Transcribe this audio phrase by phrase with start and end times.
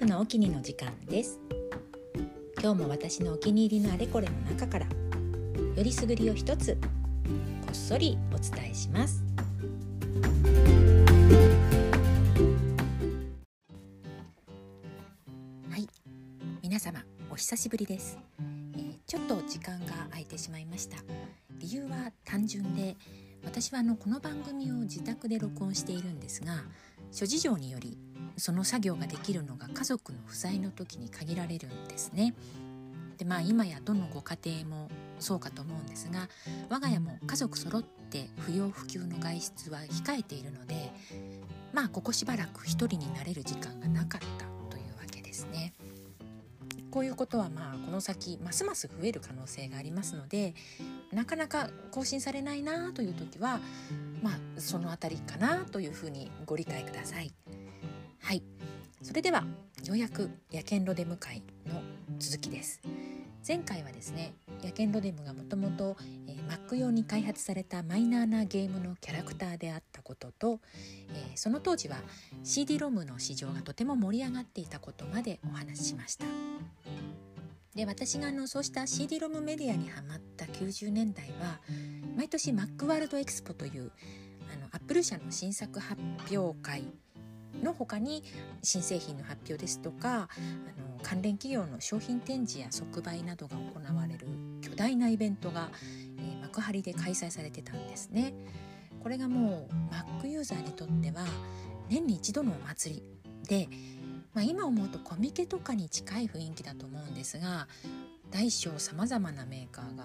[0.00, 1.38] 婦のお気にの時間です。
[2.58, 6.74] 今日も私のお気に入りのあれこれの中からよりすぐりを一つ
[7.60, 9.22] こっそりお伝えします。
[15.68, 15.86] はい。
[16.62, 18.18] 皆様お久しぶりです、
[18.76, 20.96] えー、ちょっと時間が空いてしまいました。
[21.58, 22.96] 理由は単純で
[23.44, 26.64] 私はあのこの番組を自宅で録音しているんですが
[27.12, 27.98] 諸事情により
[28.40, 32.34] その作業ができるのが家族の不在の時に限られるんですね。
[33.18, 36.30] でまあ今やどのご家庭もそうかと思うんですが
[36.70, 40.90] 我が家も家族揃って不要不急の外出は控えているので
[41.74, 45.74] まあここしばらく一人になれる時間がなかったというわけですね。
[46.90, 50.54] こういうことはまあこの先ますます増える可能性がありますので
[51.12, 53.60] なかなか更新されないなという時は
[54.22, 57.32] まあその辺りかなというふうにご理解ください。
[58.22, 58.42] はい。
[59.02, 59.44] それでは
[59.84, 61.82] ようやく野犬ロデム会の
[62.18, 62.80] 続きです。
[63.46, 65.96] 前回はですね野犬ロデムがもともと
[66.48, 70.60] Mac 用に開発されたマイナーなゲームのキャラクターであったことと、
[71.14, 71.96] えー、その当時は
[72.44, 76.26] CD-ROM の市場がとても盛り上がっていたことまでお話ししました。
[77.74, 81.60] で私があのそうした CD-ROM メディアにハマった90年代は
[82.16, 83.90] 毎年 Mac ワールドエクスポという
[84.52, 86.84] あのアップル社の新作発表会
[87.62, 88.22] の他に
[88.62, 90.28] 新製品の発表ですとかあ
[90.80, 94.26] の関連企業の商品展示や即売などが行われる
[94.60, 95.70] 巨大なイベントが、
[96.18, 98.34] えー、幕張で開催されてたんですね。
[99.02, 101.24] これがもう Mac ユーザーにとっては
[101.88, 103.02] 年に一度のお祭り
[103.48, 103.68] で、
[104.34, 107.66] まあ、今思うとコミケとかに近い雰囲気だと思うんですが
[108.30, 110.04] 大小さまざまなメーカーが、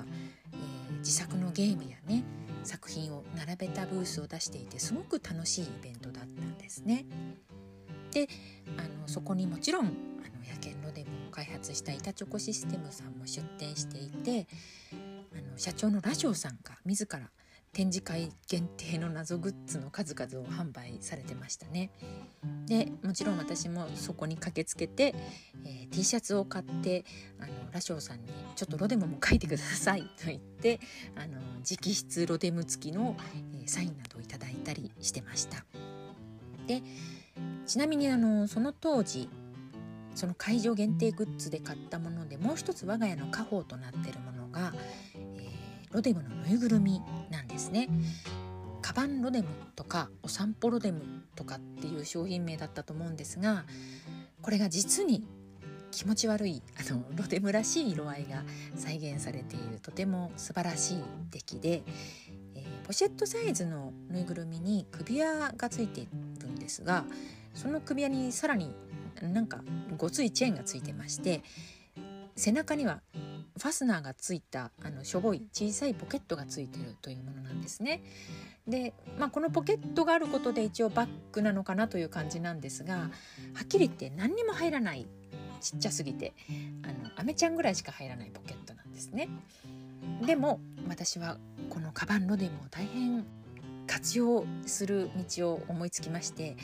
[0.51, 2.23] えー、自作のゲームやね
[2.63, 7.05] 作品を並べたブースを出していてすごく楽しいイベントだったんですね。
[8.11, 8.27] で
[8.77, 9.93] あのそこにもちろんあの
[10.49, 14.47] 野犬ロデムを開発した板チョコシステムさんも出展していて
[15.33, 17.29] あの社長のラジオさんが自ら
[17.73, 21.91] 展示会限定の謎グッズの数々を販売されてましたね。
[22.67, 25.13] でもちろん私もそこに駆けつけて、
[25.65, 27.03] えー、T シャツを買って
[27.37, 30.79] あのラショウさんに「ちょっとロデムも書いてください」と言って
[31.17, 31.37] あの
[31.69, 33.17] 直筆ロデム付きの、
[33.53, 35.65] えー、サインなどをいただいたりしてました。
[36.65, 36.81] で
[37.65, 39.29] ちなみにあのその当時
[40.15, 44.73] その会場限定グッズで買ったものでもう一つ我が家の家宝となってるものが、
[45.13, 47.89] えー、ロデムのぬいぐるみなんですね。
[48.81, 51.01] カバンロデムとかお散歩ロデム
[51.35, 53.65] とかっていう商品名だったと思うんですが
[54.43, 55.27] これが実に
[55.89, 58.43] 気持ち悪いあのロデムらしい色合いが
[58.75, 60.97] 再現されているとても素晴らしい
[61.31, 61.83] 出来で、
[62.53, 66.07] えー、ポシェットサイズのぬいぐるみに首輪がついて
[66.65, 67.05] ですが
[67.53, 68.73] その首輪にさらに
[69.21, 69.61] なんか
[69.97, 71.43] ごついチェーンがついてまして
[72.35, 73.01] 背中には
[73.57, 78.03] ファスナーがついたあのしょぼい小さいポケットがついてるというものなんですね。
[78.67, 83.09] で、まあ、このポケットがあることで一応バッグなのかなという感じなんですがは
[83.63, 85.07] っきり言って何にも入らない
[85.61, 86.33] ちっちゃすぎて
[86.83, 89.29] あのアメちゃんぐらいしか入らないポケットなんですね。
[90.25, 90.59] でも
[90.89, 91.37] 私は
[91.69, 93.23] このカバンロデムを大変
[93.95, 96.57] 活用する道を思いつきまして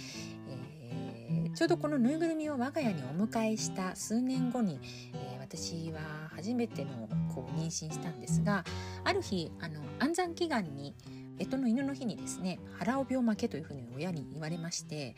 [0.50, 4.80] えーちょうどこのぬいぐるみを我が家にお迎えした数年後に、
[5.14, 6.00] えー、私は
[6.34, 8.64] 初めてのこう妊娠したんですが
[9.03, 10.94] ある日あの安産祈願に
[11.38, 15.16] 干支の犬の日にですね腹帯を負けというふうに親に言われまして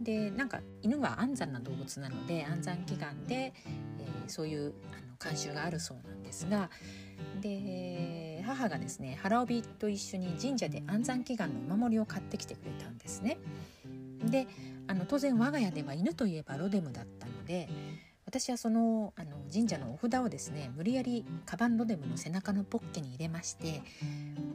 [0.00, 6.70] でなんか犬は安産な動物なので安産祈願で、えー、そういうあの慣習があるそうなんですが
[7.40, 7.48] で
[8.44, 13.38] 母がですね腹帯と一緒に神社で安産祈願のお守りを買ってきてくれたんですね。
[14.24, 14.46] で
[14.86, 17.68] あの当然我が家では犬といえばロデムだったので
[18.26, 23.82] 私はそのあの神社のお札をですね無理やりカバンロデムの背中のポッケに入れまして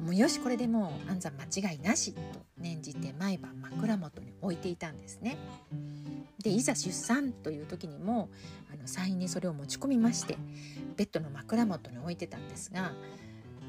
[0.04, 2.20] もうよしこれでもう安産間違いなしと
[2.58, 5.38] 念じて毎晩枕元に置いていたんですね。
[6.44, 8.30] でいざ出産という時にも
[8.74, 10.38] あの産院にそれを持ち込みまして
[10.96, 12.94] ベッドの枕元に置いてたんですが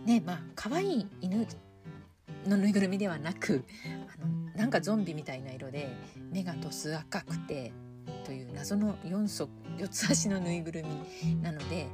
[0.04, 1.46] ねまあ可愛い犬
[2.46, 3.64] のぬいぐるみではなく
[4.14, 5.94] あのなんかゾンビみたいな色で
[6.32, 7.72] 目がとす赤くて
[8.24, 9.48] という謎の 4, 足
[9.78, 10.84] 4つ足のぬいぐる
[11.22, 11.86] みなので、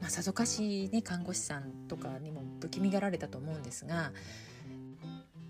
[0.00, 4.12] まあ、さぞかし、ね、看護師さんとかにも不気味がられたと思うんですが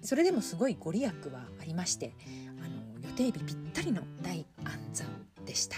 [0.03, 2.15] それでもすごいご利益はありまして
[2.59, 5.07] あの予定日ぴったりの大安産
[5.45, 5.77] でした。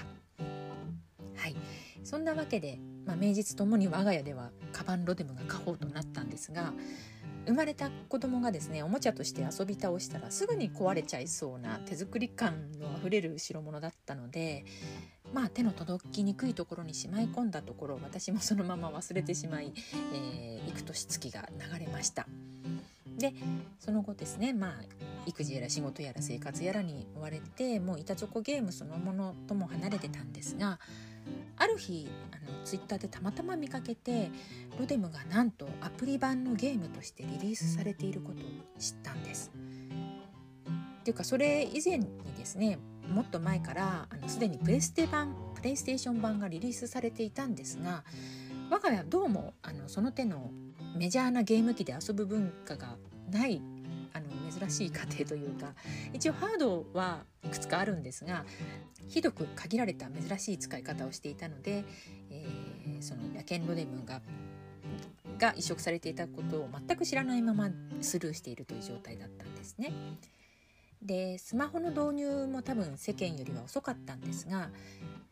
[1.37, 1.57] はい
[2.03, 6.73] そんなわけで、まあ、名実ともに我が家ではカバンロデムが家宝となったんですが
[7.47, 14.65] 生まれた子供がですねおもちゃとして遊び倒したらすぐに壊れちゃいそうな手作り感のあふれる代物だったので
[15.33, 19.73] まあ、手の届きにくいところにしまい込んだところ私もそのまま忘れてしまい、
[20.13, 22.27] えー、幾年月が流れました。
[23.19, 23.33] で
[23.79, 24.73] その後ですねまあ
[25.27, 30.79] 育児やら仕事やら生活やらに追われてもう板チョコゲームそのものとも離れてたんですが
[31.57, 34.31] ある日あのツイッターでたまたま見かけて
[34.79, 38.45] ロデムがなんとアプリ版のゲームとしてリリースされていることを
[38.79, 39.53] 知ったんです。
[41.01, 42.09] っていうかそれ以前に
[42.39, 42.79] ですね
[43.09, 48.05] もっと前からあのすでにプレステ版プレイステーション版がリリースされていたんですが
[48.71, 50.51] 我が家どうもあのその手の
[50.97, 52.97] メジャーなゲーム機で遊ぶ文化が
[53.31, 53.61] ない
[54.51, 55.75] 珍しい家庭というか
[56.13, 58.45] 一応ハードはいくつかあるんですが
[59.09, 61.85] ひどく限られた珍しい使い方をしていたので、
[62.31, 64.21] えー、その野犬ロデムが
[65.39, 67.71] が移植されていたことを全く知らないまま
[68.01, 69.93] スルーしているという状態だったんですね。
[71.03, 74.71] でスマホの導入も多分世間よりは遅かったんですが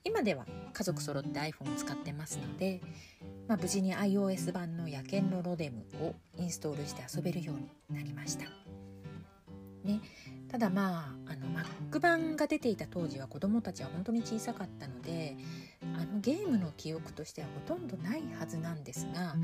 [0.04, 2.80] 今では家族揃って iPhone を使ってますので、
[3.48, 8.44] まあ、無事に iOS 版の野犬のロデムをインストールして遊べるようになりました。
[9.84, 10.00] ね、
[10.48, 15.36] ただまああの Mac 版が出ていた当時は子どもたちは本当に小さかったので
[15.94, 19.34] あのゲームの記憶としてはほとんどないはずなんですが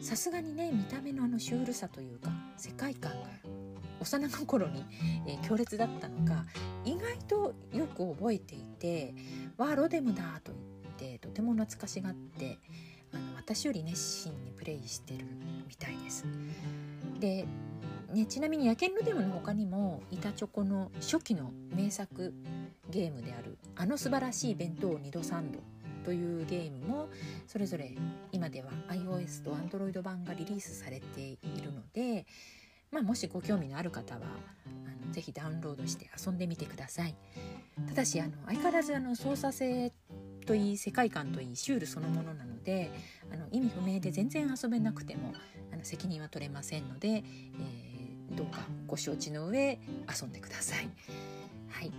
[0.00, 3.28] さすがにね見た目のあのシュールさというか世界観が
[4.00, 4.84] 幼心に、
[5.26, 6.44] えー、強烈だったのか
[6.84, 9.14] 意外とよく覚えていて
[9.56, 10.52] 「わあロデムだ」と
[10.82, 12.58] 言ってとても懐かしがって
[13.16, 15.24] あの私より熱心にプレイしてる
[15.68, 16.24] みたいです。
[17.18, 17.46] で
[18.12, 22.32] ね、ちなみに「野犬ロデム」の他にも板チョコの初期の名作
[22.88, 25.58] ゲームである「あの素晴らしい弁当2度3度」
[26.04, 27.08] というゲームも
[27.48, 27.96] それぞれ
[28.30, 32.26] 今では iOS と Android 版がリリースされているので
[32.92, 34.20] まあ、もしご興味のある方は
[34.66, 37.14] あのぜひダウンロードして遊んでみてください
[37.88, 39.92] ただしあの相変わらずあの操作性
[40.46, 42.90] といい世界観といいシュールそのものなので
[43.32, 45.32] あの意味不明で全然遊べなくても
[45.72, 48.58] あの責任は取れませんので、えー、どうか
[48.88, 49.78] ご承知の上
[50.20, 50.90] 遊んでください。
[51.70, 51.92] はい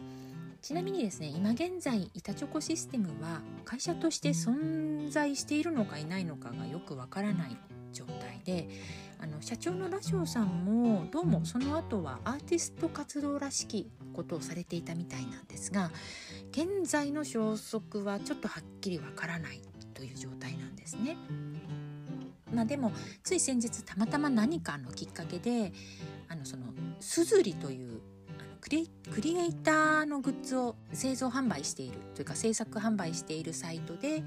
[0.62, 7.58] ちなみにですね今現在板チョコシステムは会社として存在しているのかいないのかがよくわからない
[7.94, 8.68] 状態で
[9.20, 15.92] あの社長のラショウさんもどうもその後はアーティスト活動らしきことをされていたみたいなんですが
[16.52, 19.62] 現在の消息はちょっとはっきりわからない
[19.98, 21.18] という状態なんですね。
[22.54, 25.74] まあ、でもつい先日たまたま何かのきっかけで
[26.30, 26.68] あのその
[27.00, 28.00] すずりという
[28.62, 34.24] クリクリエイターのグッズを製造販売しているというか制作販売しているサイトで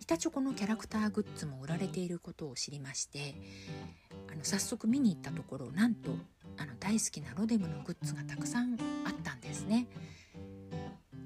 [0.00, 3.34] 板チョコのキャラクターグッズも売られていることを知りまして
[4.30, 6.10] あの早速見に行ったところなんと
[6.58, 9.86] あの大好きなロデムのグッズがたくさんあったんですね。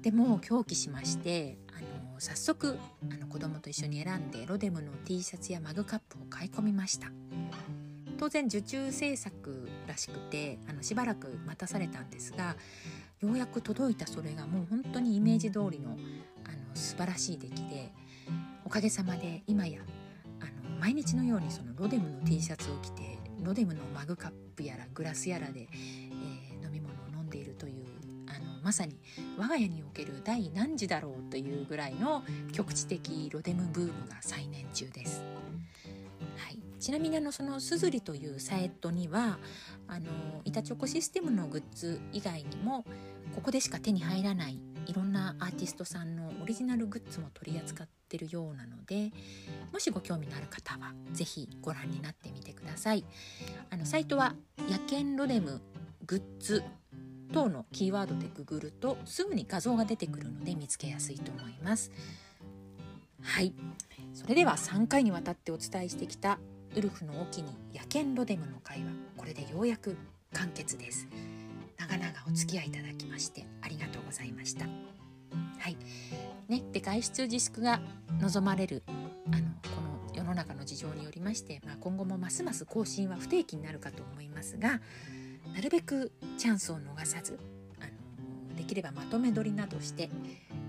[0.01, 1.90] でも狂気しましてあの
[2.21, 2.77] 早速
[3.11, 7.07] あの子供と一緒に選んでロデムの T シャツやマグカップを買い込みました。
[8.19, 12.55] 当然受注制作らしくてあのしばらく待たされたんですが
[13.21, 15.97] ようやく届いたそれがもう本当にイメージ通りの
[16.45, 17.91] あの素晴らしい出来で
[18.65, 19.79] おかげさまで今や
[20.41, 25.67] あの毎日のようにそのロデムの T シャツを着てロデムのマグカップやらグラスやらで、
[28.63, 28.97] まさに
[29.37, 35.23] 我が家における第何次だろうというぐらいの局地的ロデムブームが再燃中です。
[36.37, 39.39] はい、ちなみにあのそのすずりというサイトには
[39.87, 40.09] あの
[40.45, 42.85] 板チョコシステムのグッズ以外にも
[43.35, 49.11] ここでしか手に入らないいろんなアーティストさんのオリジナルグッズも取り扱ってるようなので
[49.71, 53.05] もしご興味のある方は是非ご覧になってみてください
[53.69, 54.35] あのサイトは
[54.69, 55.61] 「野犬ロデム
[56.05, 56.63] グッズ」
[57.31, 61.91] 等のキーワードでググるとすぐに画像が出てくるので見つけやすいと思います。
[63.21, 63.53] はい。
[64.13, 66.39] それでは3回にわたってお伝えしてきた
[66.75, 69.97] ウルフの沖に野犬ロデムの会はこれでようやく
[70.33, 71.07] 完結です。
[71.77, 74.65] 長々お付き合いいただきましてありがとうございました。
[74.65, 75.77] はい。
[76.47, 76.63] ね。
[76.71, 77.81] で外出自粛が
[78.19, 84.81] 望まれるあのこの世の中の事情によりまして、まあ、今後もますます更新は不定期になるかと思いますが
[85.53, 87.39] なるべくチャンスを逃さず
[87.79, 87.85] あ
[88.49, 90.09] のできればまとめ撮りなどして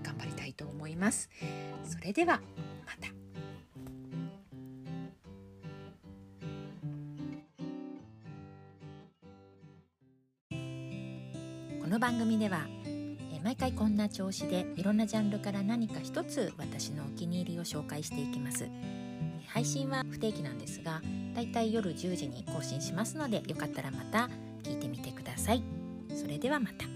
[0.03, 1.29] 頑張りたいと思います。
[1.83, 2.41] それでは
[2.85, 3.09] また。
[11.81, 12.67] この番組では
[13.43, 18.67] 毎回こんな調子でいろんなジャンルから何か一つ私のお気に入りを紹介していきます。
[19.47, 21.01] 配信は不定期なんですが
[21.35, 24.29] だいたい夜10時に更新しますのでよかったらまた
[24.63, 25.63] 聞いてみてください。
[26.15, 26.92] それではまた。